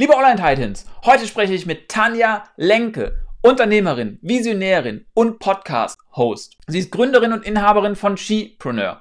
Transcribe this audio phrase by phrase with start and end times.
[0.00, 6.56] Liebe Online-Titans, heute spreche ich mit Tanja Lenke, Unternehmerin, Visionärin und Podcast-Host.
[6.68, 9.00] Sie ist Gründerin und Inhaberin von Shepreneur.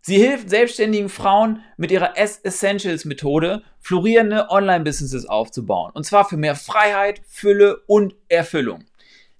[0.00, 5.92] Sie hilft selbstständigen Frauen mit ihrer S-Essentials-Methode, florierende Online-Businesses aufzubauen.
[5.92, 8.86] Und zwar für mehr Freiheit, Fülle und Erfüllung.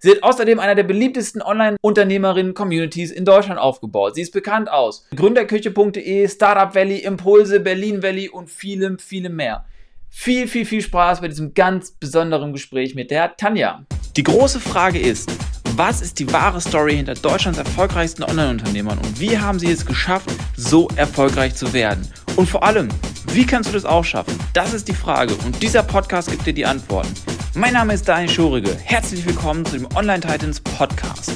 [0.01, 4.17] Sie hat außerdem einer der beliebtesten Online-Unternehmerinnen-Communities in Deutschland aufgebaut.
[4.17, 9.65] Sie ist bekannt aus Gründerküche.de, Startup Valley, Impulse, Berlin Valley und vielem, vielem mehr
[10.11, 13.87] viel, viel, viel Spaß bei diesem ganz besonderen Gespräch mit der Tanja.
[14.17, 15.33] Die große Frage ist,
[15.77, 20.29] was ist die wahre Story hinter Deutschlands erfolgreichsten Online-Unternehmern und wie haben sie es geschafft,
[20.57, 22.07] so erfolgreich zu werden?
[22.37, 22.89] Und vor allem,
[23.29, 24.37] wie kannst du das auch schaffen?
[24.53, 27.15] Das ist die Frage und dieser Podcast gibt dir die Antworten.
[27.55, 28.75] Mein Name ist Daniel Schorige.
[28.75, 31.33] Herzlich willkommen zu dem Online Titans Podcast.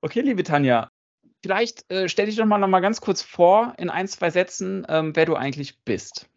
[0.00, 0.90] Okay, liebe Tanja,
[1.42, 4.84] vielleicht äh, stell dich doch mal noch mal ganz kurz vor in ein, zwei Sätzen,
[4.88, 6.28] ähm, wer du eigentlich bist.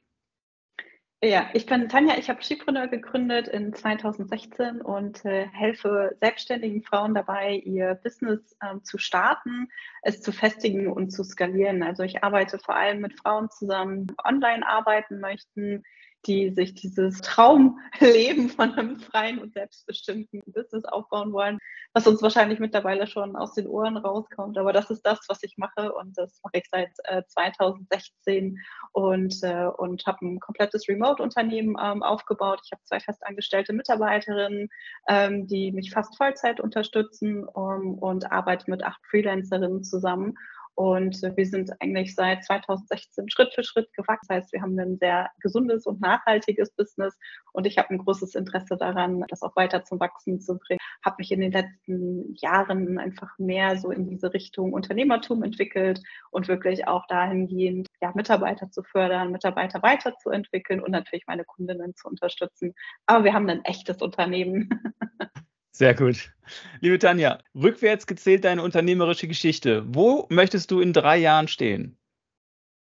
[1.24, 7.14] Ja, ich bin Tanja, ich habe Skipreneur gegründet in 2016 und äh, helfe selbstständigen Frauen
[7.14, 9.70] dabei, ihr Business ähm, zu starten,
[10.02, 11.84] es zu festigen und zu skalieren.
[11.84, 15.84] Also ich arbeite vor allem mit Frauen zusammen, die online arbeiten möchten,
[16.26, 21.60] die sich dieses Traumleben von einem freien und selbstbestimmten Business aufbauen wollen,
[21.94, 24.58] was uns wahrscheinlich mittlerweile schon aus den Ohren rauskommt.
[24.58, 28.58] Aber das ist das, was ich mache und das mache ich seit äh, 2016
[28.92, 32.62] und, äh, und habe ein komplettes Remote-Unternehmen ähm, aufgebaut.
[32.66, 34.70] Ich habe zwei festangestellte Mitarbeiterinnen,
[35.08, 40.36] ähm, die mich fast Vollzeit unterstützen um, und arbeite mit acht Freelancerinnen zusammen.
[40.76, 44.28] Und wir sind eigentlich seit 2016 Schritt für Schritt gewachsen.
[44.30, 47.18] Das heißt, wir haben ein sehr gesundes und nachhaltiges Business
[47.54, 50.80] und ich habe ein großes Interesse daran, das auch weiter zum Wachsen zu bringen.
[51.04, 56.48] Habe mich in den letzten Jahren einfach mehr so in diese Richtung Unternehmertum entwickelt und
[56.48, 62.74] wirklich auch dahingehend, ja, Mitarbeiter zu fördern, Mitarbeiter weiterzuentwickeln und natürlich meine Kundinnen zu unterstützen.
[63.06, 64.70] Aber wir haben ein echtes Unternehmen.
[65.72, 66.32] Sehr gut.
[66.82, 69.84] Liebe Tanja, rückwärts gezählt deine unternehmerische Geschichte.
[69.88, 71.98] Wo möchtest du in drei Jahren stehen?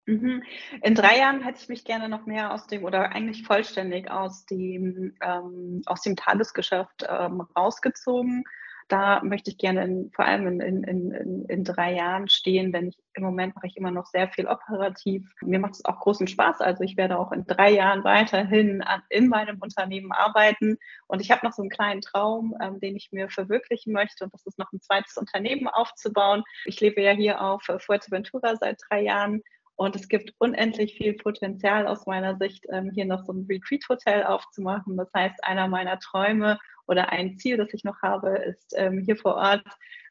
[0.06, 0.42] Mhm.
[0.82, 4.46] In drei Jahren hätte ich mich gerne noch mehr aus dem oder eigentlich vollständig aus
[4.46, 8.44] dem, ähm, aus dem Tagesgeschäft ähm, rausgezogen
[8.88, 12.88] da möchte ich gerne in, vor allem in, in, in, in drei Jahren stehen, denn
[12.88, 15.28] ich, im Moment mache ich immer noch sehr viel operativ.
[15.42, 16.60] Mir macht es auch großen Spaß.
[16.60, 20.76] Also ich werde auch in drei Jahren weiterhin an, in meinem Unternehmen arbeiten.
[21.08, 24.24] Und ich habe noch so einen kleinen Traum, ähm, den ich mir verwirklichen möchte.
[24.24, 26.44] Und das ist noch ein zweites Unternehmen aufzubauen.
[26.64, 29.42] Ich lebe ja hier auf Fuerteventura seit drei Jahren.
[29.74, 34.24] Und es gibt unendlich viel Potenzial aus meiner Sicht, ähm, hier noch so ein Retreat-Hotel
[34.24, 34.96] aufzumachen.
[34.96, 39.16] Das heißt, einer meiner Träume oder ein Ziel, das ich noch habe, ist ähm, hier
[39.16, 39.64] vor Ort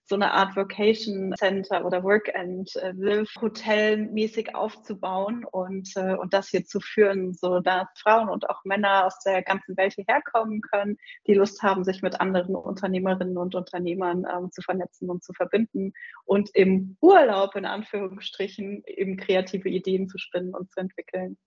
[0.07, 6.13] so eine Art Vocation Center oder Work and äh, Live Hotel mäßig aufzubauen und, äh,
[6.13, 9.93] und das hier zu führen, so dass Frauen und auch Männer aus der ganzen Welt
[9.93, 15.09] hierher kommen können, die Lust haben, sich mit anderen Unternehmerinnen und Unternehmern ähm, zu vernetzen
[15.09, 15.93] und zu verbinden
[16.25, 21.37] und im Urlaub in Anführungsstrichen eben kreative Ideen zu spinnen und zu entwickeln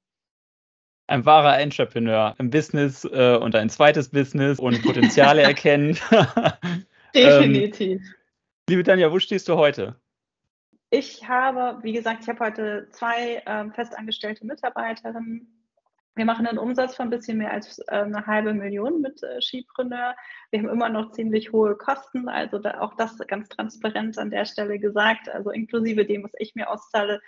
[1.09, 5.99] ein wahrer Entrepreneur im Business äh, und ein zweites Business und Potenziale erkennen.
[7.15, 8.01] Definitiv.
[8.03, 8.15] ähm,
[8.69, 9.97] liebe Tanja, wo stehst du heute?
[10.91, 15.55] Ich habe, wie gesagt, ich habe heute zwei ähm, festangestellte Mitarbeiterinnen.
[16.15, 19.41] Wir machen einen Umsatz von ein bisschen mehr als äh, eine halbe Million mit äh,
[19.41, 20.15] Skipreneur.
[20.51, 24.45] Wir haben immer noch ziemlich hohe Kosten, also da, auch das ganz transparent an der
[24.45, 25.29] Stelle gesagt.
[25.29, 27.21] Also inklusive dem, was ich mir auszahle,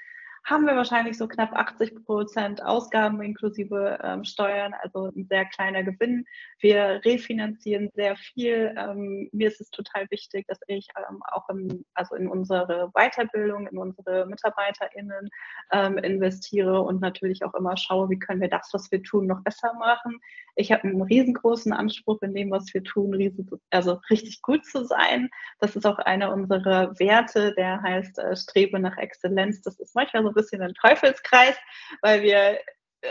[0.45, 5.83] haben wir wahrscheinlich so knapp 80 Prozent Ausgaben inklusive ähm, Steuern, also ein sehr kleiner
[5.83, 6.25] Gewinn.
[6.59, 8.75] Wir refinanzieren sehr viel.
[8.77, 13.67] Ähm, mir ist es total wichtig, dass ich ähm, auch in, also in unsere Weiterbildung,
[13.69, 15.29] in unsere MitarbeiterInnen
[15.73, 19.43] ähm, investiere und natürlich auch immer schaue, wie können wir das, was wir tun, noch
[19.43, 20.21] besser machen.
[20.57, 24.85] Ich habe einen riesengroßen Anspruch in dem, was wir tun, riesen, also richtig gut zu
[24.85, 25.29] sein.
[25.61, 29.63] Das ist auch einer unserer Werte, der heißt äh, Strebe nach Exzellenz.
[29.63, 31.57] Das ist manchmal so ein bisschen ein Teufelskreis,
[32.03, 32.59] weil wir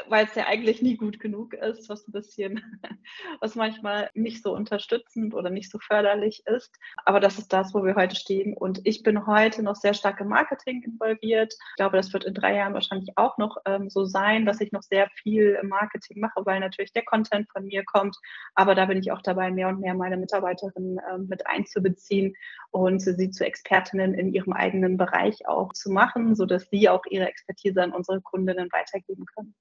[0.07, 2.61] weil es ja eigentlich nie gut genug ist, was ein bisschen,
[3.41, 6.77] was manchmal nicht so unterstützend oder nicht so förderlich ist.
[7.05, 8.53] Aber das ist das, wo wir heute stehen.
[8.53, 11.53] Und ich bin heute noch sehr stark im Marketing involviert.
[11.53, 14.71] Ich glaube, das wird in drei Jahren wahrscheinlich auch noch ähm, so sein, dass ich
[14.71, 18.15] noch sehr viel im Marketing mache, weil natürlich der Content von mir kommt.
[18.55, 22.35] Aber da bin ich auch dabei, mehr und mehr meine Mitarbeiterinnen ähm, mit einzubeziehen
[22.71, 27.27] und sie zu Expertinnen in ihrem eigenen Bereich auch zu machen, sodass sie auch ihre
[27.27, 29.55] Expertise an unsere Kundinnen weitergeben können.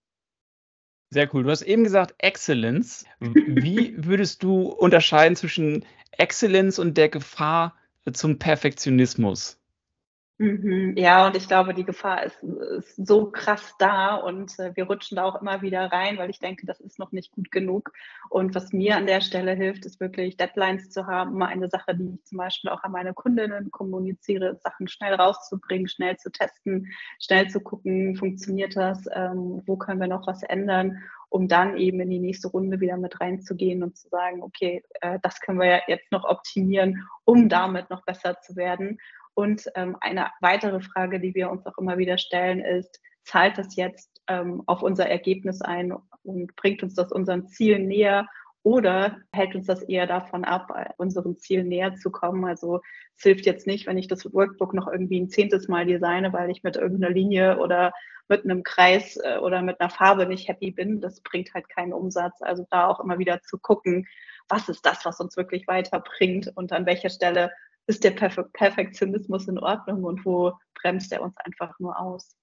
[1.11, 1.45] Sehr cool.
[1.45, 3.05] Du hast eben gesagt Excellence.
[3.21, 7.77] Wie würdest du unterscheiden zwischen Excellence und der Gefahr
[8.13, 9.58] zum Perfektionismus?
[10.41, 14.85] Mhm, ja, und ich glaube, die Gefahr ist ist so krass da und, äh, wir
[14.87, 17.91] rutschen da auch immer wieder rein, weil ich denke, das ist noch nicht gut genug.
[18.31, 21.37] Und was mir an der Stelle hilft, ist wirklich Deadlines zu haben.
[21.39, 25.89] Mal eine Sache, die ich zum Beispiel auch an meine Kundinnen kommuniziere, Sachen schnell rauszubringen,
[25.89, 26.87] schnell zu testen,
[27.19, 31.99] schnell zu gucken, funktioniert das, ähm, wo können wir noch was ändern, um dann eben
[32.01, 35.67] in die nächste Runde wieder mit reinzugehen und zu sagen: „Okay, äh, das können wir
[35.67, 38.99] ja jetzt noch optimieren, um damit noch besser zu werden.“
[39.39, 43.77] Und ähm, eine weitere Frage, die wir uns auch immer wieder stellen, ist, zahlt das
[43.77, 45.95] jetzt ähm, auf unser Ergebnis ein
[46.25, 48.27] und bringt uns das unseren Zielen näher
[48.65, 52.47] oder hält uns das eher davon ab, unseren Zielen näher zu kommen?
[52.47, 52.81] Also
[53.17, 56.51] es hilft jetzt nicht, wenn ich das Workbook noch irgendwie ein zehntes Mal designe, weil
[56.51, 57.93] ich mit irgendeiner Linie oder
[58.27, 61.01] mit einem Kreis äh, oder mit einer Farbe nicht happy bin.
[61.01, 62.43] Das bringt halt keinen Umsatz.
[62.43, 64.09] Also da auch immer wieder zu gucken,
[64.49, 67.53] was ist das, was uns wirklich weiterbringt und an welcher Stelle
[67.89, 72.37] ist der Perfe Perfektionismus in Ordnung und wo bremst er uns einfach nur aus?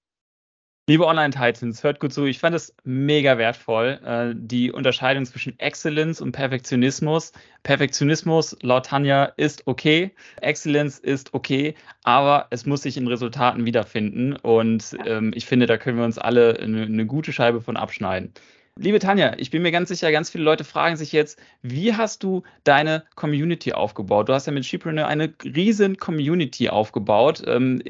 [0.87, 2.25] Liebe Online-Titans, hört gut zu.
[2.25, 7.31] Ich fand es mega wertvoll, äh, die Unterscheidung zwischen Excellence und Perfektionismus.
[7.63, 10.11] Perfektionismus laut Tanja ist okay,
[10.41, 14.35] Excellence ist okay, aber es muss sich in Resultaten wiederfinden.
[14.35, 18.31] Und ähm, ich finde, da können wir uns alle eine, eine gute Scheibe von abschneiden.
[18.77, 22.23] Liebe Tanja, ich bin mir ganz sicher, ganz viele Leute fragen sich jetzt, wie hast
[22.23, 24.27] du deine Community aufgebaut?
[24.27, 27.81] Du hast ja mit Shepreneur eine riesen Community aufgebaut, ähm,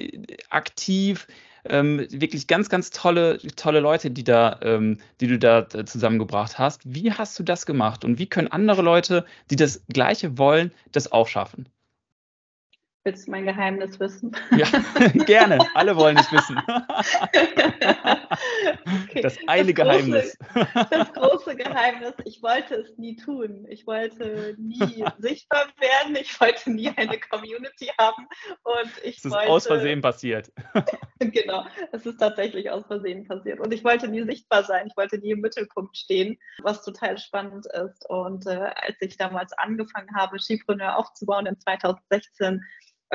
[0.52, 1.26] aktiv,
[1.66, 6.60] ähm, wirklich ganz, ganz tolle, tolle Leute, die, da, ähm, die du da äh, zusammengebracht
[6.60, 6.82] hast.
[6.86, 11.12] Wie hast du das gemacht und wie können andere Leute, die das Gleiche wollen, das
[11.12, 11.68] auch schaffen?
[13.08, 14.36] Willst du mein Geheimnis wissen?
[14.58, 14.66] Ja,
[15.26, 15.60] gerne.
[15.76, 16.58] Alle wollen es wissen.
[19.04, 19.22] okay.
[19.22, 20.36] Das eine das Geheimnis.
[20.40, 23.68] Große, das große Geheimnis, ich wollte es nie tun.
[23.70, 26.16] Ich wollte nie sichtbar werden.
[26.20, 28.28] Ich wollte nie eine Community haben.
[28.64, 30.52] Und ich es ist wollte, aus Versehen passiert.
[31.20, 33.60] genau, es ist tatsächlich aus Versehen passiert.
[33.60, 34.88] Und ich wollte nie sichtbar sein.
[34.88, 38.10] Ich wollte nie im Mittelpunkt stehen, was total spannend ist.
[38.10, 42.64] Und äh, als ich damals angefangen habe, Skipreneur aufzubauen in 2016,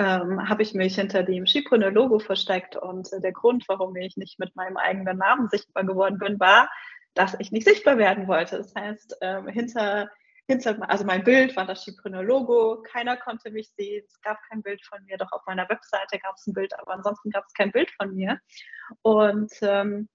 [0.00, 2.74] ähm, habe ich mich hinter dem Skipreneur-Logo versteckt.
[2.74, 6.70] Und äh, der Grund, warum ich nicht mit meinem eigenen Namen sichtbar geworden bin, war,
[7.12, 8.56] dass ich nicht sichtbar werden wollte.
[8.56, 10.08] Das heißt, ähm, hinter,
[10.48, 12.82] hinter, also mein Bild war das Skipreneur-Logo.
[12.82, 14.02] Keiner konnte mich sehen.
[14.06, 15.18] Es gab kein Bild von mir.
[15.18, 18.14] Doch auf meiner Webseite gab es ein Bild, aber ansonsten gab es kein Bild von
[18.14, 18.40] mir.
[19.02, 20.08] Und ähm,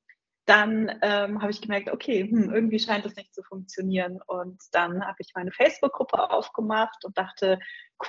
[0.46, 4.20] dann ähm, habe ich gemerkt, okay, hm, irgendwie scheint es nicht zu funktionieren.
[4.28, 7.60] Und dann habe ich meine Facebook-Gruppe aufgemacht und dachte,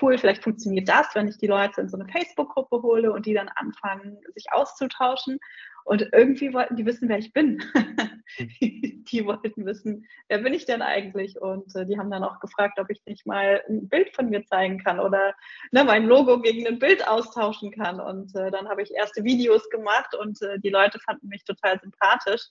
[0.01, 3.35] cool, vielleicht funktioniert das, wenn ich die Leute in so eine Facebook-Gruppe hole und die
[3.35, 5.39] dann anfangen, sich auszutauschen.
[5.85, 7.63] Und irgendwie wollten die wissen, wer ich bin.
[9.11, 11.41] die wollten wissen, wer bin ich denn eigentlich?
[11.41, 14.45] Und äh, die haben dann auch gefragt, ob ich nicht mal ein Bild von mir
[14.45, 15.35] zeigen kann oder
[15.73, 18.01] ne, mein Logo gegen ein Bild austauschen kann.
[18.01, 21.81] Und äh, dann habe ich erste Videos gemacht und äh, die Leute fanden mich total
[21.81, 22.43] sympathisch,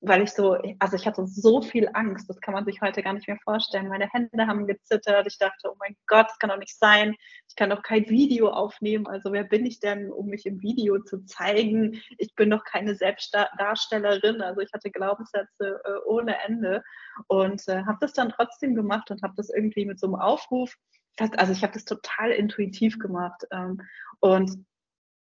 [0.00, 3.12] weil ich so, also ich hatte so viel Angst, das kann man sich heute gar
[3.12, 3.88] nicht mehr vorstellen.
[3.88, 5.26] Meine Hände haben gezittert.
[5.26, 7.14] Ich dachte, oh mein Gott, das kann doch nicht sein.
[7.48, 9.06] Ich kann doch kein Video aufnehmen.
[9.06, 12.00] Also wer bin ich denn, um mich im Video zu zeigen?
[12.18, 14.42] Ich bin doch keine Selbstdarstellerin.
[14.42, 16.82] Also ich hatte Glaubenssätze äh, ohne Ende
[17.28, 20.74] und äh, habe das dann trotzdem gemacht und habe das irgendwie mit so einem Aufruf,
[21.18, 23.80] also ich habe das total intuitiv gemacht ähm,
[24.20, 24.64] und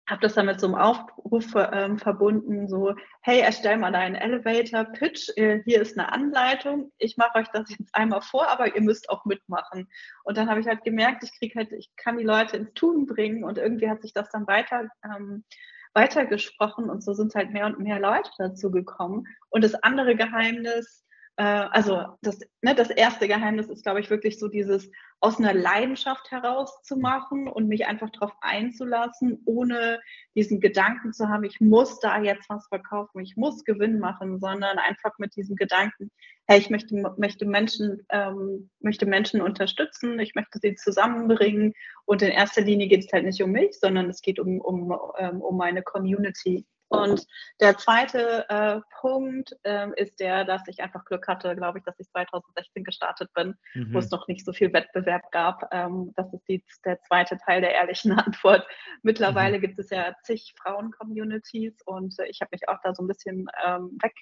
[0.09, 5.31] habe das dann mit so einem Aufruf ähm, verbunden, so, hey, erstell mal deinen Elevator-Pitch,
[5.37, 9.09] äh, hier ist eine Anleitung, ich mache euch das jetzt einmal vor, aber ihr müsst
[9.09, 9.89] auch mitmachen.
[10.25, 13.07] Und dann habe ich halt gemerkt, ich kriege halt, ich kann die Leute ins Tun
[13.07, 15.45] bringen und irgendwie hat sich das dann weiter ähm,
[15.95, 19.27] weitergesprochen und so sind halt mehr und mehr Leute dazu gekommen.
[19.51, 21.05] Und das andere Geheimnis,
[21.37, 25.55] äh, also das, ne, das erste Geheimnis ist, glaube ich, wirklich so dieses aus einer
[25.55, 30.01] Leidenschaft herauszumachen und mich einfach darauf einzulassen, ohne
[30.37, 34.79] diesen Gedanken zu haben, ich muss da jetzt was verkaufen, ich muss Gewinn machen, sondern
[34.79, 36.11] einfach mit diesem Gedanken,
[36.47, 41.73] hey, ich möchte, möchte, Menschen, ähm, möchte Menschen unterstützen, ich möchte sie zusammenbringen
[42.05, 44.97] und in erster Linie geht es halt nicht um mich, sondern es geht um, um,
[45.19, 46.67] ähm, um meine Community.
[46.89, 47.27] Und
[47.61, 51.99] der zweite äh, Punkt äh, ist der, dass ich einfach Glück hatte, glaube ich, dass
[51.99, 53.95] ich 2016 gestartet bin, mhm.
[53.95, 55.69] wo es noch nicht so viel Wettbewerb gab.
[55.73, 58.67] Ähm, das ist die, der zweite Teil der ehrlichen Antwort.
[59.03, 59.63] Mittlerweile mhm.
[59.63, 63.49] gibt es ja zig Frauen-Communities und äh, ich habe mich auch da so ein bisschen
[63.65, 64.15] ähm, weg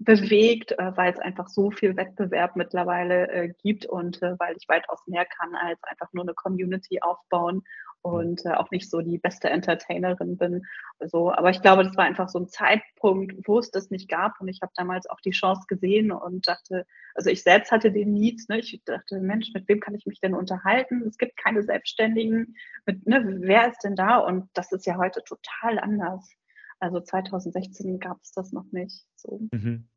[0.00, 4.66] bewegt, äh, weil es einfach so viel Wettbewerb mittlerweile äh, gibt und äh, weil ich
[4.66, 7.62] weitaus mehr kann als einfach nur eine Community aufbauen
[8.00, 10.64] und äh, auch nicht so die beste Entertainerin bin.
[11.00, 14.40] So, aber ich glaube, das war einfach so ein Zeitpunkt, wo es das nicht gab
[14.40, 18.14] und ich habe damals auch die Chance gesehen und dachte, also ich selbst hatte den
[18.14, 21.02] Need, ne, ich dachte, Mensch, mit wem kann ich mich denn unterhalten?
[21.06, 24.16] Es gibt keine Selbstständigen, mit, ne, wer ist denn da?
[24.16, 26.39] Und das ist ja heute total anders.
[26.80, 29.04] Also 2016 gab es das noch nicht.
[29.14, 29.40] So.
[29.52, 29.88] Mhm.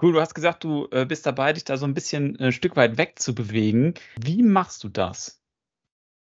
[0.00, 2.52] Cool, du hast gesagt, du äh, bist dabei, dich da so ein bisschen ein äh,
[2.52, 3.94] Stück weit wegzubewegen.
[4.20, 5.40] Wie machst du das?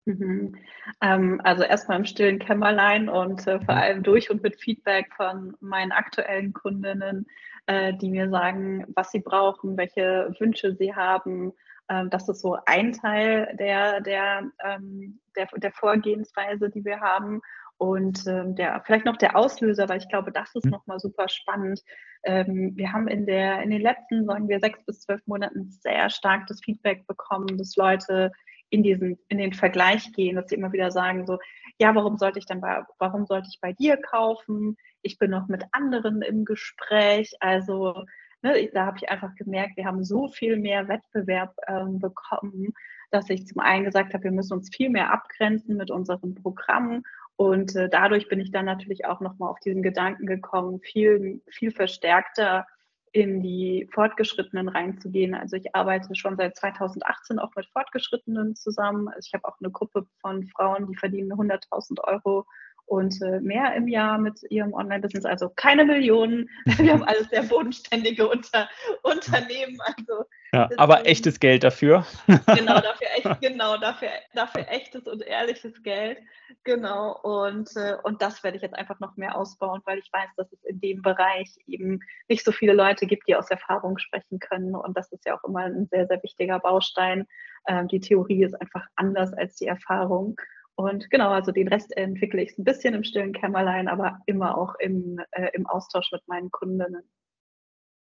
[0.06, 0.56] Mhm.
[1.02, 3.82] Ähm, also erstmal im stillen Kämmerlein und äh, vor mhm.
[3.82, 7.28] allem durch und mit Feedback von meinen aktuellen Kundinnen,
[7.66, 11.52] äh, die mir sagen, was sie brauchen, welche Wünsche sie haben.
[11.90, 17.42] Ähm, das ist so ein Teil der, der, ähm, der, der Vorgehensweise, die wir haben.
[17.78, 20.72] Und ähm, der, vielleicht noch der Auslöser, weil ich glaube, das ist mhm.
[20.72, 21.84] nochmal super spannend.
[22.24, 26.10] Ähm, wir haben in, der, in den letzten, sagen wir, sechs bis zwölf Monaten sehr
[26.10, 28.32] stark das Feedback bekommen, dass Leute
[28.70, 31.38] in diesen, in den Vergleich gehen, dass sie immer wieder sagen, so,
[31.80, 34.76] ja, warum sollte ich denn bei, warum sollte ich bei dir kaufen?
[35.02, 37.36] Ich bin noch mit anderen im Gespräch.
[37.40, 38.06] Also,
[38.42, 42.74] ne, da habe ich einfach gemerkt, wir haben so viel mehr Wettbewerb ähm, bekommen,
[43.12, 47.04] dass ich zum einen gesagt habe, wir müssen uns viel mehr abgrenzen mit unseren Programmen.
[47.38, 51.72] Und äh, dadurch bin ich dann natürlich auch nochmal auf diesen Gedanken gekommen, viel, viel
[51.72, 52.66] verstärkter
[53.12, 55.36] in die Fortgeschrittenen reinzugehen.
[55.36, 59.08] Also ich arbeite schon seit 2018 auch mit Fortgeschrittenen zusammen.
[59.08, 62.46] Also ich habe auch eine Gruppe von Frauen, die verdienen 100.000 Euro
[62.88, 66.50] und äh, mehr im Jahr mit ihrem Online-Business, also keine Millionen.
[66.66, 68.70] Wir haben alles sehr bodenständige Unter
[69.04, 69.78] Unternehmen.
[69.82, 72.06] Also ja, aber echtes Geld dafür.
[72.26, 72.36] Genau,
[72.82, 76.20] dafür, echt, genau dafür, dafür echtes und ehrliches Geld.
[76.64, 77.20] Genau.
[77.22, 80.52] Und, äh, und das werde ich jetzt einfach noch mehr ausbauen, weil ich weiß, dass
[80.54, 84.74] es in dem Bereich eben nicht so viele Leute gibt, die aus Erfahrung sprechen können.
[84.76, 87.28] Und das ist ja auch immer ein sehr, sehr wichtiger Baustein.
[87.68, 90.40] Ähm, die Theorie ist einfach anders als die Erfahrung.
[90.80, 94.76] Und genau, also den Rest entwickle ich ein bisschen im stillen Kämmerlein, aber immer auch
[94.80, 97.02] im, äh, im Austausch mit meinen Kundinnen.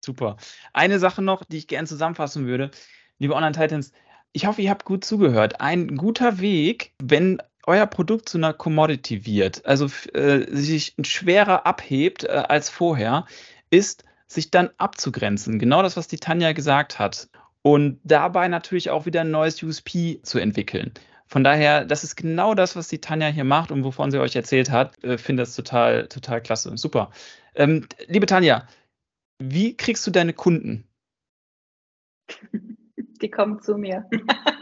[0.05, 0.37] Super.
[0.73, 2.73] Eine Sache noch, die ich gerne zusammenfassen würde.
[3.19, 3.93] Liebe Online-Titans,
[4.33, 5.61] ich hoffe, ihr habt gut zugehört.
[5.61, 12.25] Ein guter Weg, wenn euer Produkt zu einer Commodity wird, also äh, sich schwerer abhebt
[12.25, 13.27] äh, als vorher,
[13.71, 15.61] ist, sich dann abzugrenzen.
[15.61, 17.29] Genau das, was die Tanja gesagt hat.
[17.63, 20.93] Und dabei natürlich auch wieder ein neues USP zu entwickeln.
[21.27, 24.37] Von daher, das ist genau das, was die Tanja hier macht und wovon sie euch
[24.37, 25.03] erzählt hat.
[25.03, 26.77] Äh, Finde das total, total klasse.
[26.77, 27.11] Super.
[27.55, 28.67] Ähm, liebe Tanja,
[29.39, 30.85] wie kriegst du deine Kunden?
[33.21, 34.09] Die kommen zu mir.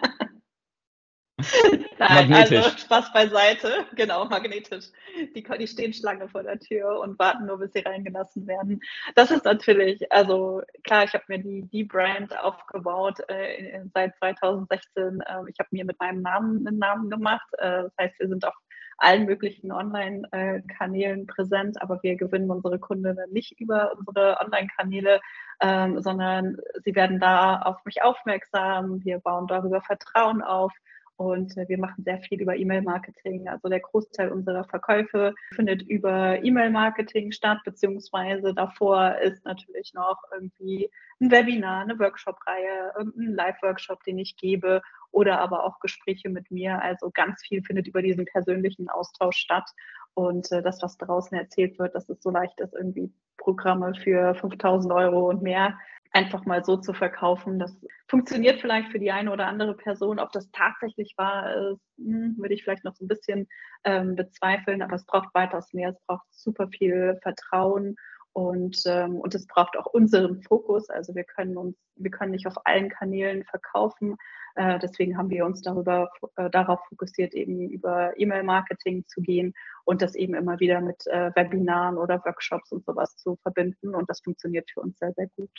[1.99, 2.65] Nein, magnetisch.
[2.65, 3.87] also Spaß beiseite.
[3.95, 4.87] Genau, magnetisch.
[5.35, 8.81] Die, die stehen Schlange vor der Tür und warten nur, bis sie reingelassen werden.
[9.15, 15.21] Das ist natürlich, also klar, ich habe mir die, die Brand aufgebaut äh, seit 2016.
[15.21, 17.47] Äh, ich habe mir mit meinem Namen einen Namen gemacht.
[17.59, 18.55] Äh, das heißt, wir sind auf
[18.99, 25.21] allen möglichen Online-Kanälen präsent, aber wir gewinnen unsere Kundinnen nicht über unsere Online-Kanäle,
[25.61, 29.05] ähm, sondern sie werden da auf mich aufmerksam.
[29.05, 30.73] Wir bauen darüber Vertrauen auf.
[31.17, 33.49] Und äh, wir machen sehr viel über E-Mail-Marketing.
[33.49, 40.91] Also der Großteil unserer Verkäufe findet über E-Mail-Marketing statt, beziehungsweise davor ist natürlich noch irgendwie
[41.21, 46.83] ein Webinar, eine Workshop-Reihe, irgendein Live-Workshop, den ich gebe oder aber auch Gespräche mit mir.
[46.83, 49.71] Also ganz viel findet über diesen persönlichen Austausch statt.
[50.15, 54.35] Und äh, das, was draußen erzählt wird, dass es so leicht ist, irgendwie Programme für
[54.35, 55.79] 5000 Euro und mehr
[56.15, 57.59] einfach mal so zu verkaufen.
[57.59, 57.77] Das
[58.09, 60.21] funktioniert vielleicht für die eine oder andere Person.
[60.21, 63.49] Ob das tatsächlich wahr ist, hm, würde ich vielleicht noch so ein bisschen
[63.83, 65.91] ähm, bezweifeln, aber es braucht weitaus mehr.
[65.91, 67.97] Es braucht super viel Vertrauen
[68.35, 70.91] und, ähm, und es braucht auch unseren Fokus.
[70.91, 74.17] Also wir können uns, wir können nicht auf allen Kanälen verkaufen.
[74.57, 80.03] Äh, deswegen haben wir uns darüber, äh, darauf fokussiert, eben über E-Mail-Marketing zu gehen und
[80.03, 83.95] das eben immer wieder mit äh, Webinaren oder Workshops und sowas zu verbinden.
[83.95, 85.51] Und das funktioniert für uns sehr, sehr gut.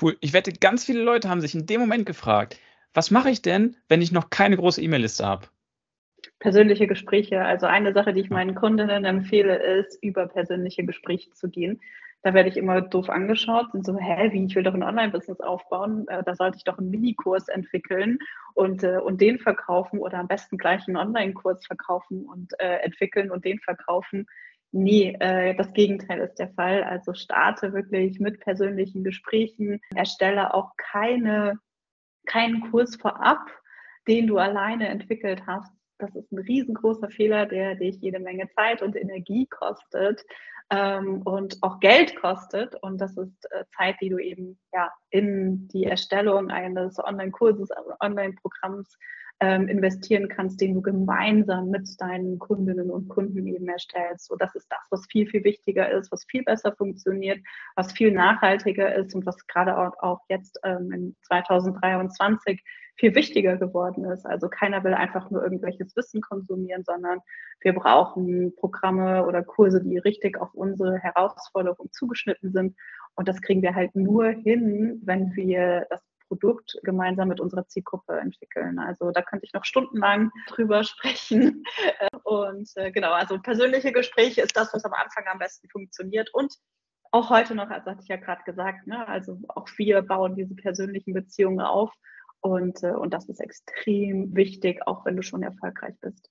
[0.00, 0.16] Cool.
[0.20, 2.58] Ich wette, ganz viele Leute haben sich in dem Moment gefragt,
[2.94, 5.48] was mache ich denn, wenn ich noch keine große E-Mail-Liste habe?
[6.38, 7.42] Persönliche Gespräche.
[7.42, 11.80] Also eine Sache, die ich meinen Kundinnen empfehle, ist, über persönliche Gespräche zu gehen.
[12.22, 15.40] Da werde ich immer doof angeschaut und so, hä, wie, ich will doch ein Online-Business
[15.40, 18.18] aufbauen, äh, da sollte ich doch einen Minikurs entwickeln
[18.54, 23.30] und, äh, und den verkaufen oder am besten gleich einen Online-Kurs verkaufen und äh, entwickeln
[23.30, 24.26] und den verkaufen.
[24.72, 26.82] Nee, äh, das Gegenteil ist der Fall.
[26.82, 31.58] Also starte wirklich mit persönlichen Gesprächen, erstelle auch keine,
[32.26, 33.50] keinen Kurs vorab,
[34.08, 38.82] den du alleine entwickelt hast, das ist ein riesengroßer Fehler, der dich jede Menge Zeit
[38.82, 40.24] und Energie kostet.
[40.70, 42.74] ähm, und auch Geld kostet.
[42.82, 47.68] Und das ist äh, Zeit, die du eben ja in die Erstellung eines Online-Kurses,
[48.00, 48.96] Online-Programms
[49.40, 54.26] ähm, investieren kannst, den du gemeinsam mit deinen Kundinnen und Kunden eben erstellst.
[54.26, 57.40] So, das ist das, was viel, viel wichtiger ist, was viel besser funktioniert,
[57.74, 62.62] was viel nachhaltiger ist und was gerade auch, auch jetzt ähm, in 2023
[62.96, 64.24] viel wichtiger geworden ist.
[64.24, 67.20] Also keiner will einfach nur irgendwelches Wissen konsumieren, sondern
[67.60, 72.76] wir brauchen Programme oder Kurse, die richtig auf unsere Herausforderungen zugeschnitten sind.
[73.16, 78.18] Und das kriegen wir halt nur hin, wenn wir das Produkt gemeinsam mit unserer Zielgruppe
[78.18, 78.78] entwickeln.
[78.78, 81.64] Also da könnte ich noch stundenlang drüber sprechen.
[82.24, 86.32] Und äh, genau, also persönliche Gespräche ist das, was am Anfang am besten funktioniert.
[86.32, 86.54] Und
[87.12, 90.54] auch heute noch, als hatte ich ja gerade gesagt, ne, also auch wir bauen diese
[90.54, 91.92] persönlichen Beziehungen auf.
[92.44, 96.30] Und, äh, und das ist extrem wichtig, auch wenn du schon erfolgreich bist.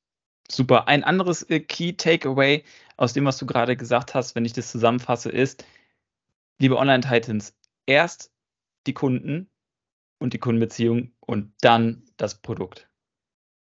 [0.50, 0.88] Super.
[0.88, 2.64] Ein anderes äh, Key Takeaway
[2.98, 5.66] aus dem, was du gerade gesagt hast, wenn ich das zusammenfasse, ist,
[6.60, 7.56] liebe Online-Titans,
[7.88, 8.32] erst
[8.86, 9.50] die Kunden,
[10.24, 12.90] und die Kundenbeziehung und dann das Produkt.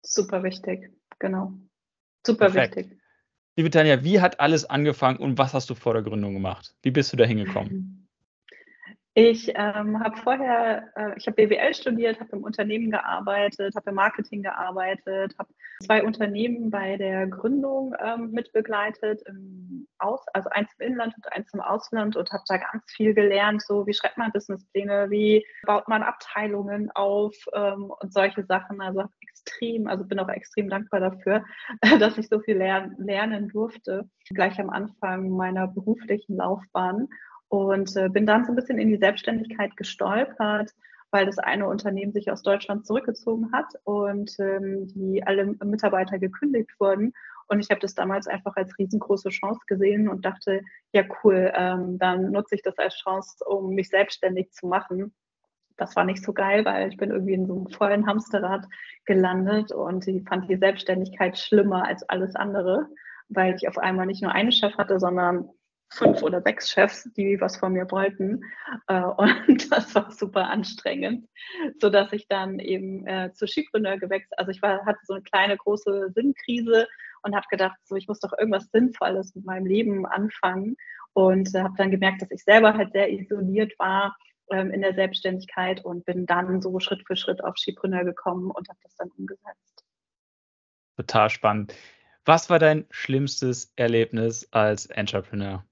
[0.03, 1.53] Super wichtig, genau.
[2.25, 2.75] Super Perfekt.
[2.75, 2.99] wichtig.
[3.55, 6.75] Liebe Tanja, wie hat alles angefangen und was hast du vor der Gründung gemacht?
[6.81, 8.07] Wie bist du da hingekommen?
[9.15, 13.95] Ich ähm, habe vorher, äh, ich habe BWL studiert, habe im Unternehmen gearbeitet, habe im
[13.95, 15.49] Marketing gearbeitet, habe
[15.83, 19.23] zwei Unternehmen bei der Gründung ähm, mitbegleitet,
[19.97, 23.63] Aus, also eins im Inland und eins im Ausland und habe da ganz viel gelernt,
[23.63, 28.79] so wie schreibt man Businesspläne, wie baut man Abteilungen auf ähm, und solche Sachen.
[28.79, 31.43] Also extrem, also bin auch extrem dankbar dafür,
[31.99, 37.07] dass ich so viel lern, lernen durfte, gleich am Anfang meiner beruflichen Laufbahn
[37.49, 40.71] und äh, bin dann so ein bisschen in die Selbstständigkeit gestolpert,
[41.11, 46.71] weil das eine Unternehmen sich aus Deutschland zurückgezogen hat und ähm, die alle Mitarbeiter gekündigt
[46.79, 47.13] wurden.
[47.47, 50.61] Und ich habe das damals einfach als riesengroße Chance gesehen und dachte,
[50.93, 55.15] ja cool, ähm, dann nutze ich das als Chance, um mich selbstständig zu machen.
[55.75, 58.67] Das war nicht so geil, weil ich bin irgendwie in so einem vollen Hamsterrad
[59.05, 62.87] gelandet und ich fand die Selbstständigkeit schlimmer als alles andere,
[63.29, 65.49] weil ich auf einmal nicht nur einen Chef hatte, sondern
[65.89, 68.41] fünf oder sechs Chefs, die was von mir wollten.
[68.87, 71.27] Äh, und das war super anstrengend,
[71.79, 75.57] sodass ich dann eben äh, zur Skipreneur gewechselt, also ich war, hatte so eine kleine
[75.57, 76.87] große Sinnkrise
[77.23, 80.75] und habe gedacht, so ich muss doch irgendwas Sinnvolles mit meinem Leben anfangen
[81.13, 84.15] und äh, habe dann gemerkt, dass ich selber halt sehr isoliert war
[84.51, 88.69] ähm, in der Selbstständigkeit und bin dann so Schritt für Schritt auf Skipreneur gekommen und
[88.69, 89.83] habe das dann umgesetzt.
[90.97, 91.73] Total spannend.
[92.25, 95.65] Was war dein schlimmstes Erlebnis als Entrepreneur?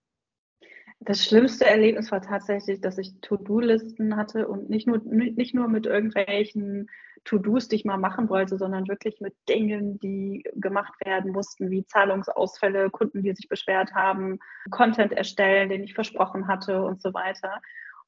[1.00, 5.86] Das schlimmste Erlebnis war tatsächlich, dass ich To-Do-Listen hatte und nicht nur, nicht nur mit
[5.86, 6.90] irgendwelchen
[7.24, 11.86] To-Dos, die ich mal machen wollte, sondern wirklich mit Dingen, die gemacht werden mussten, wie
[11.86, 14.40] Zahlungsausfälle, Kunden, die sich beschwert haben,
[14.72, 17.62] Content erstellen, den ich versprochen hatte und so weiter.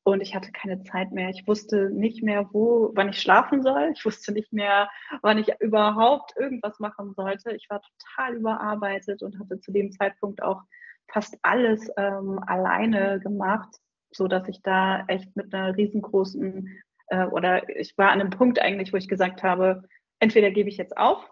[0.03, 1.29] Und ich hatte keine Zeit mehr.
[1.29, 3.91] Ich wusste nicht mehr, wo, wann ich schlafen soll.
[3.93, 4.89] Ich wusste nicht mehr,
[5.21, 7.51] wann ich überhaupt irgendwas machen sollte.
[7.51, 10.63] Ich war total überarbeitet und hatte zu dem Zeitpunkt auch
[11.11, 13.69] fast alles ähm, alleine gemacht,
[14.11, 18.61] so dass ich da echt mit einer riesengroßen äh, oder ich war an einem Punkt
[18.61, 19.83] eigentlich, wo ich gesagt habe,
[20.19, 21.29] entweder gebe ich jetzt auf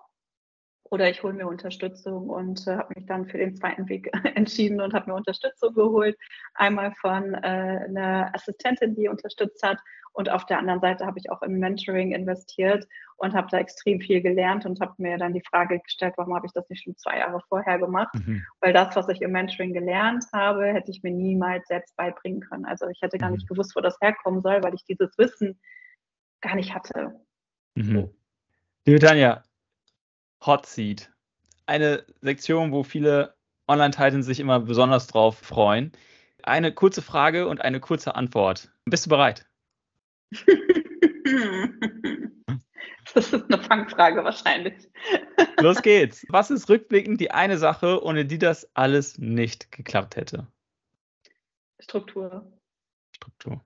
[0.90, 4.82] oder ich hole mir Unterstützung und äh, habe mich dann für den zweiten Weg entschieden
[4.82, 6.18] und habe mir Unterstützung geholt.
[6.54, 9.80] Einmal von äh, einer Assistentin, die unterstützt hat
[10.14, 12.88] und auf der anderen Seite habe ich auch im Mentoring investiert
[13.18, 16.46] und habe da extrem viel gelernt und habe mir dann die Frage gestellt, warum habe
[16.46, 18.14] ich das nicht schon zwei Jahre vorher gemacht?
[18.14, 18.46] Mhm.
[18.62, 22.66] Weil das, was ich im Mentoring gelernt habe, hätte ich mir niemals selbst beibringen können.
[22.66, 23.56] Also ich hätte gar nicht mhm.
[23.56, 25.60] gewusst, wo das herkommen soll, weil ich dieses Wissen
[26.42, 27.20] gar nicht hatte.
[27.76, 28.10] Mhm.
[28.86, 29.44] Liebe Tanja,
[30.46, 31.12] Hot Seat.
[31.66, 33.36] Eine Sektion, wo viele
[33.68, 35.92] Online-Titans sich immer besonders drauf freuen.
[36.44, 38.72] Eine kurze Frage und eine kurze Antwort.
[38.86, 39.48] Bist du bereit?
[43.18, 44.76] Das ist eine Fangfrage wahrscheinlich.
[45.60, 46.24] Los geht's.
[46.30, 50.46] Was ist rückblickend die eine Sache, ohne die das alles nicht geklappt hätte?
[51.80, 52.46] Struktur.
[53.16, 53.66] Struktur.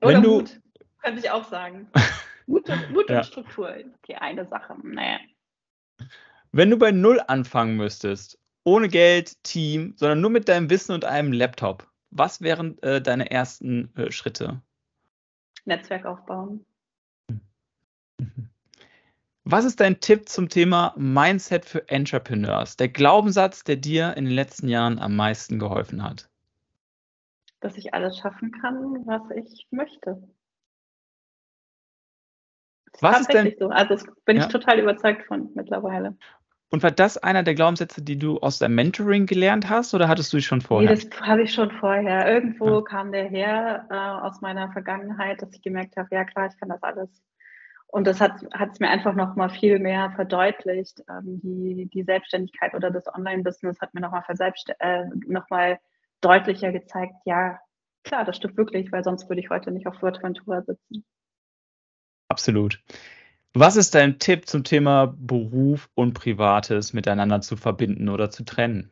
[0.00, 0.60] Oder Wenn du, Mut,
[1.02, 1.90] könnte ich auch sagen.
[2.46, 3.18] Mut und, Mut ja.
[3.18, 3.74] und Struktur.
[4.06, 4.76] Die eine Sache.
[4.84, 5.18] Naja.
[6.52, 11.04] Wenn du bei Null anfangen müsstest, ohne Geld, Team, sondern nur mit deinem Wissen und
[11.04, 14.62] einem Laptop, was wären äh, deine ersten äh, Schritte?
[15.64, 16.64] Netzwerk aufbauen.
[19.50, 22.76] Was ist dein Tipp zum Thema Mindset für Entrepreneurs?
[22.76, 26.28] Der Glaubenssatz, der dir in den letzten Jahren am meisten geholfen hat?
[27.60, 30.22] Dass ich alles schaffen kann, was ich möchte.
[33.00, 33.54] Was ist denn?
[33.58, 33.68] So.
[33.70, 34.42] Also bin ja.
[34.42, 36.16] ich total überzeugt von mittlerweile.
[36.70, 40.32] Und war das einer der Glaubenssätze, die du aus deinem Mentoring gelernt hast oder hattest
[40.32, 40.90] du dich schon vorher?
[40.90, 42.30] Nee, das habe ich schon vorher.
[42.30, 42.82] Irgendwo ja.
[42.82, 46.68] kam der her äh, aus meiner Vergangenheit, dass ich gemerkt habe, ja klar, ich kann
[46.68, 47.08] das alles.
[47.90, 51.02] Und das hat es mir einfach noch mal viel mehr verdeutlicht.
[51.08, 54.22] Ähm, die, die Selbstständigkeit oder das Online-Business hat mir noch mal,
[54.78, 55.78] äh, noch mal
[56.20, 57.58] deutlicher gezeigt, ja,
[58.04, 61.04] klar, das stimmt wirklich, weil sonst würde ich heute nicht auf Fuerteventura sitzen.
[62.28, 62.82] Absolut.
[63.54, 68.90] Was ist dein Tipp zum Thema Beruf und Privates miteinander zu verbinden oder zu trennen?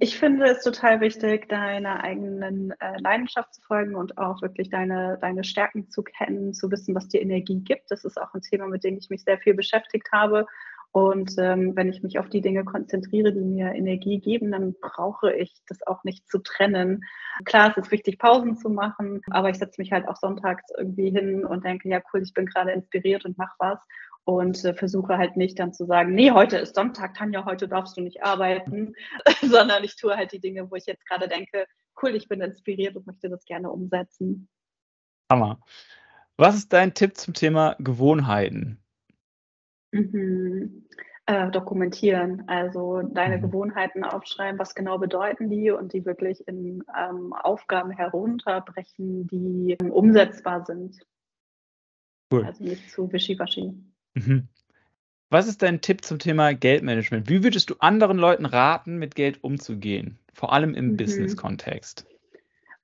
[0.00, 5.18] Ich finde es total wichtig, deiner eigenen äh, Leidenschaft zu folgen und auch wirklich deine,
[5.20, 7.90] deine Stärken zu kennen, zu wissen, was dir Energie gibt.
[7.90, 10.46] Das ist auch ein Thema, mit dem ich mich sehr viel beschäftigt habe
[10.92, 15.32] und ähm, wenn ich mich auf die Dinge konzentriere, die mir Energie geben, dann brauche
[15.32, 17.02] ich das auch nicht zu trennen.
[17.46, 21.10] Klar, es ist wichtig, Pausen zu machen, aber ich setze mich halt auch sonntags irgendwie
[21.10, 23.80] hin und denke, ja cool, ich bin gerade inspiriert und mach was
[24.24, 27.96] und äh, versuche halt nicht dann zu sagen, nee, heute ist Sonntag, Tanja, heute darfst
[27.96, 28.94] du nicht arbeiten,
[29.42, 31.66] sondern ich tue halt die Dinge, wo ich jetzt gerade denke,
[32.02, 34.48] cool, ich bin inspiriert und möchte das gerne umsetzen.
[35.30, 35.60] Hammer.
[36.36, 38.82] Was ist dein Tipp zum Thema Gewohnheiten?
[39.92, 40.86] Mhm.
[41.26, 43.42] Äh, dokumentieren, also deine mhm.
[43.42, 49.92] Gewohnheiten aufschreiben, was genau bedeuten die und die wirklich in ähm, Aufgaben herunterbrechen, die ähm,
[49.92, 50.98] umsetzbar sind.
[52.32, 52.44] Cool.
[52.44, 53.72] Also nicht zu wischiwaschi.
[54.14, 54.48] Mhm.
[55.30, 57.28] Was ist dein Tipp zum Thema Geldmanagement?
[57.28, 60.18] Wie würdest du anderen Leuten raten, mit Geld umzugehen?
[60.34, 60.96] Vor allem im mhm.
[60.98, 62.06] Business-Kontext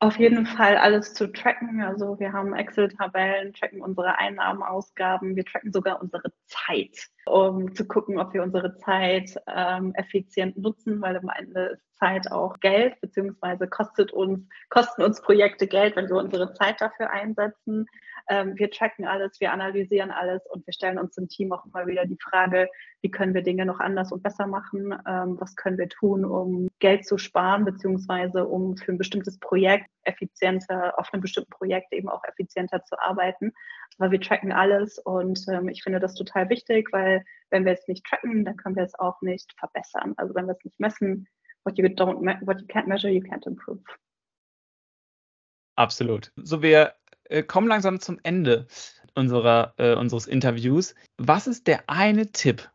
[0.00, 1.82] auf jeden Fall alles zu tracken.
[1.82, 7.86] Also wir haben Excel-Tabellen, tracken unsere Einnahmen, Ausgaben, wir tracken sogar unsere Zeit, um zu
[7.86, 13.00] gucken, ob wir unsere Zeit ähm, effizient nutzen, weil am Ende ist Zeit auch Geld,
[13.00, 17.86] beziehungsweise kostet uns, kosten uns Projekte Geld, wenn wir unsere Zeit dafür einsetzen.
[18.28, 21.86] Ähm, wir tracken alles, wir analysieren alles und wir stellen uns im Team auch immer
[21.86, 22.68] wieder die Frage,
[23.00, 24.92] wie können wir Dinge noch anders und besser machen?
[25.06, 29.88] Ähm, was können wir tun, um Geld zu sparen, beziehungsweise um für ein bestimmtes Projekt
[30.02, 33.52] effizienter, auf einem bestimmten Projekt eben auch effizienter zu arbeiten.
[33.98, 37.88] Aber wir tracken alles und ähm, ich finde das total wichtig, weil wenn wir es
[37.88, 40.14] nicht tracken, dann können wir es auch nicht verbessern.
[40.16, 41.26] Also wenn wir es nicht messen,
[41.64, 43.80] what you don't, what you can't measure, you can't improve.
[45.76, 46.32] Absolut.
[46.36, 46.97] So, wir
[47.28, 48.66] äh, kommen langsam zum Ende
[49.14, 50.94] unserer, äh, unseres Interviews.
[51.16, 52.70] Was ist der eine Tipp,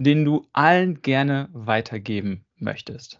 [0.00, 3.18] den du allen gerne weitergeben möchtest?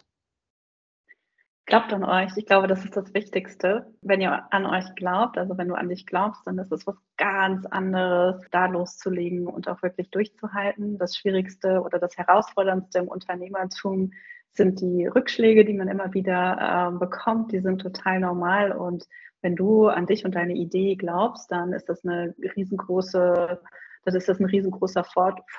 [1.67, 2.37] Glaubt an euch.
[2.37, 3.91] Ich glaube, das ist das Wichtigste.
[4.01, 6.95] Wenn ihr an euch glaubt, also wenn du an dich glaubst, dann ist es was
[7.17, 10.99] ganz anderes, da loszulegen und auch wirklich durchzuhalten.
[10.99, 14.11] Das Schwierigste oder das Herausforderndste im Unternehmertum
[14.55, 17.51] sind die Rückschläge, die man immer wieder äh, bekommt.
[17.51, 19.05] Die sind total normal und
[19.45, 23.61] wenn du an dich und deine Idee glaubst, dann ist das eine riesengroße,
[24.03, 25.05] das ist das ein riesengroßer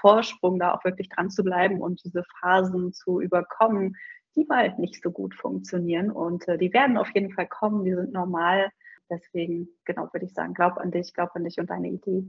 [0.00, 3.94] Vorsprung, da auch wirklich dran zu bleiben und diese Phasen zu überkommen,
[4.34, 6.10] die bald nicht so gut funktionieren.
[6.10, 8.70] Und äh, die werden auf jeden Fall kommen, die sind normal.
[9.08, 12.24] Deswegen, genau, würde ich sagen, glaub an dich, glaub an dich und deine Idee.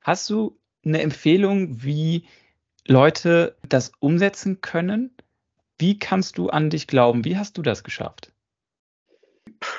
[0.00, 2.26] Hast du eine Empfehlung, wie
[2.88, 5.16] Leute das umsetzen können?
[5.78, 7.24] Wie kannst du an dich glauben?
[7.24, 8.32] Wie hast du das geschafft?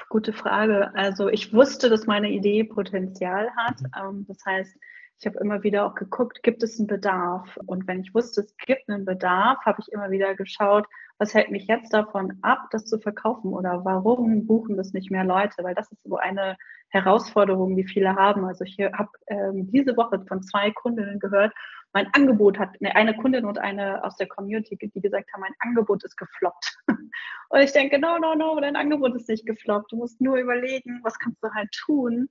[0.10, 0.92] Gute Frage.
[0.96, 3.82] Also ich wusste, dass meine Idee Potenzial hat.
[3.82, 3.92] Mhm.
[3.98, 4.78] Ähm, das heißt,
[5.20, 7.58] ich habe immer wieder auch geguckt, gibt es einen Bedarf?
[7.66, 10.86] Und wenn ich wusste, es gibt einen Bedarf, habe ich immer wieder geschaut,
[11.18, 15.24] was hält mich jetzt davon ab, das zu verkaufen oder warum buchen das nicht mehr
[15.24, 15.64] Leute?
[15.64, 16.56] Weil das ist so eine
[16.90, 18.46] Herausforderung, die viele haben.
[18.46, 21.54] Also ich habe ähm, diese Woche von zwei Kundinnen gehört,
[21.93, 26.04] mein Angebot hat, eine Kundin und eine aus der Community, die gesagt haben, mein Angebot
[26.04, 26.78] ist gefloppt.
[27.50, 29.91] Und ich denke, no, no, no, dein Angebot ist nicht gefloppt.
[29.91, 32.28] Du musst nur überlegen, was kannst du halt tun,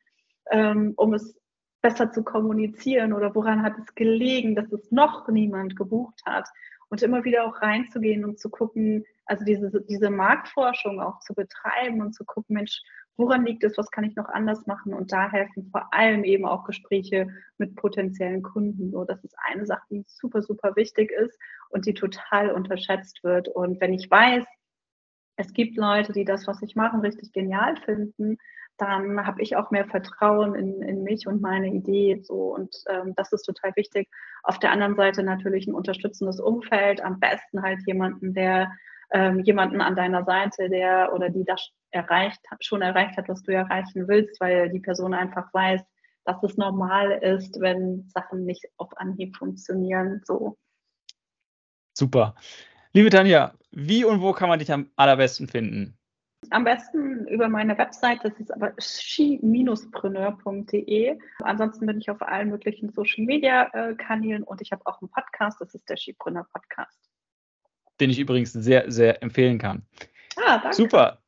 [0.50, 1.34] ähm, um es
[1.80, 6.48] besser zu kommunizieren oder woran hat es gelegen, dass es noch niemand gebucht hat
[6.88, 12.00] und immer wieder auch reinzugehen und zu gucken, also diese, diese Marktforschung auch zu betreiben
[12.00, 12.82] und zu gucken, Mensch,
[13.16, 16.46] woran liegt es, was kann ich noch anders machen und da helfen vor allem eben
[16.46, 18.90] auch Gespräche mit potenziellen Kunden.
[18.90, 21.38] So, das ist eine Sache, die super, super wichtig ist
[21.70, 23.48] und die total unterschätzt wird.
[23.48, 24.44] Und wenn ich weiß,
[25.36, 28.38] es gibt Leute, die das, was ich mache, richtig genial finden,
[28.78, 32.20] dann habe ich auch mehr Vertrauen in, in mich und meine Idee.
[32.22, 34.08] So und ähm, das ist total wichtig.
[34.42, 38.70] Auf der anderen Seite natürlich ein unterstützendes Umfeld, am besten halt jemanden, der
[39.12, 43.52] ähm, jemanden an deiner Seite, der oder die das erreicht, schon erreicht hat, was du
[43.52, 45.82] erreichen willst, weil die Person einfach weiß,
[46.24, 50.20] dass es normal ist, wenn Sachen nicht auf Anhieb funktionieren.
[50.24, 50.58] So.
[51.96, 52.34] Super.
[52.92, 55.96] Liebe Tanja, wie und wo kann man dich am allerbesten finden?
[56.50, 61.18] Am besten über meine Website, das ist aber ski-preneur.de.
[61.40, 65.10] Ansonsten bin ich auf allen möglichen Social Media äh, Kanälen und ich habe auch einen
[65.10, 67.00] Podcast, das ist der Skipreneur Podcast.
[68.00, 69.82] Den ich übrigens sehr, sehr empfehlen kann.
[70.36, 70.76] Ah, danke.
[70.76, 71.18] Super.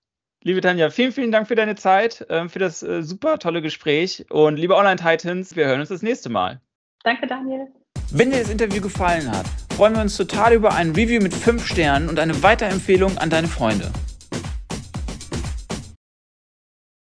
[0.44, 4.26] Liebe Tanja, vielen, vielen Dank für deine Zeit, äh, für das äh, super tolle Gespräch.
[4.30, 6.60] Und liebe Online-Titans, wir hören uns das nächste Mal.
[7.02, 7.66] Danke, Daniel.
[8.10, 11.66] Wenn dir das Interview gefallen hat, freuen wir uns total über ein Review mit 5
[11.66, 13.90] Sternen und eine Weiterempfehlung an deine Freunde.